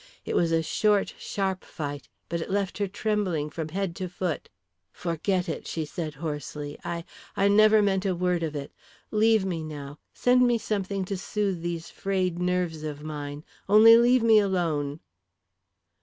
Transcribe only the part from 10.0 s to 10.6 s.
Send me